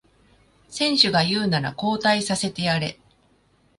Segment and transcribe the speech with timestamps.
[0.67, 2.99] 選手が言うなら交代させてやれ